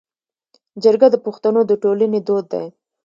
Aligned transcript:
جرګه 0.83 1.07
د 1.11 1.15
پښتنو 1.25 1.61
د 1.69 1.71
ټولنې 1.83 2.19
دود 2.27 2.45
دی 2.53 2.67